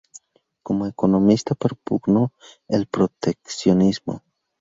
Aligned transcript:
Como 0.63 0.87
economista 0.87 1.53
propugnó 1.53 2.33
el 2.67 2.87
proteccionismo. 2.87 4.23